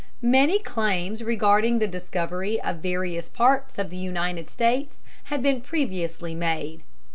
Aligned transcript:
Many 0.23 0.57
claims 0.57 1.23
regarding 1.23 1.77
the 1.77 1.87
discovery 1.87 2.59
of 2.59 2.77
various 2.77 3.29
parts 3.29 3.77
of 3.77 3.91
the 3.91 3.97
United 3.97 4.49
States 4.49 4.99
had 5.25 5.43
been 5.43 5.61
previously 5.61 6.33
made. 6.33 6.81